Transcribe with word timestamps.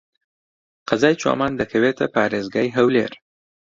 قەزای 0.87 1.15
چۆمان 1.21 1.53
دەکەوێتە 1.59 2.05
پارێزگای 2.15 2.73
هەولێر. 2.77 3.11